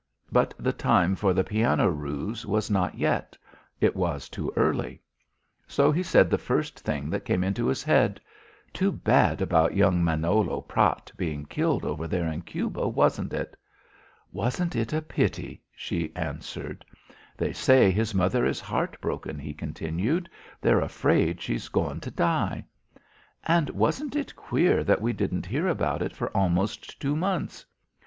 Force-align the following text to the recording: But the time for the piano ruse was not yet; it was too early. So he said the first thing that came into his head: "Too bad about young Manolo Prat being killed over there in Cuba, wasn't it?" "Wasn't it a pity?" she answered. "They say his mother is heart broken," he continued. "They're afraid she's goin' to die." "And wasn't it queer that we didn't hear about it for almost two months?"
But 0.31 0.55
the 0.57 0.73
time 0.73 1.15
for 1.15 1.31
the 1.31 1.43
piano 1.43 1.87
ruse 1.91 2.43
was 2.43 2.71
not 2.71 2.95
yet; 2.97 3.37
it 3.79 3.95
was 3.95 4.29
too 4.29 4.51
early. 4.55 4.99
So 5.67 5.91
he 5.91 6.01
said 6.01 6.27
the 6.27 6.39
first 6.39 6.79
thing 6.79 7.11
that 7.11 7.23
came 7.23 7.43
into 7.43 7.67
his 7.67 7.83
head: 7.83 8.19
"Too 8.73 8.91
bad 8.91 9.43
about 9.43 9.75
young 9.75 10.03
Manolo 10.03 10.61
Prat 10.61 11.11
being 11.17 11.45
killed 11.45 11.85
over 11.85 12.07
there 12.07 12.25
in 12.31 12.41
Cuba, 12.41 12.87
wasn't 12.87 13.31
it?" 13.31 13.55
"Wasn't 14.31 14.75
it 14.75 14.91
a 14.91 15.03
pity?" 15.03 15.61
she 15.75 16.11
answered. 16.15 16.83
"They 17.37 17.53
say 17.53 17.91
his 17.91 18.15
mother 18.15 18.43
is 18.43 18.59
heart 18.59 18.99
broken," 19.01 19.37
he 19.37 19.53
continued. 19.53 20.27
"They're 20.61 20.81
afraid 20.81 21.39
she's 21.43 21.67
goin' 21.69 21.99
to 21.99 22.09
die." 22.09 22.65
"And 23.43 23.69
wasn't 23.69 24.15
it 24.15 24.35
queer 24.35 24.83
that 24.83 24.99
we 24.99 25.13
didn't 25.13 25.45
hear 25.45 25.67
about 25.67 26.01
it 26.01 26.15
for 26.15 26.35
almost 26.35 26.99
two 26.99 27.15
months?" 27.15 27.63